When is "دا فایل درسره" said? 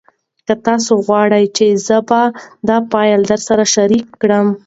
2.67-3.63